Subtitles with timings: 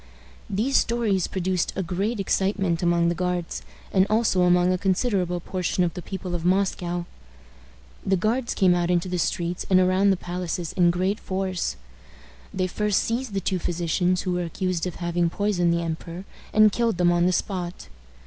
[0.49, 3.61] These stories produced a great excitement among the Guards,
[3.93, 7.05] and also among a considerable portion of the people of Moscow.
[8.03, 11.75] The guards came out into the streets and around the palaces in great force.
[12.51, 16.71] They first seized the two physicians who were accused of having poisoned the emperor, and
[16.71, 17.87] killed them on the spot.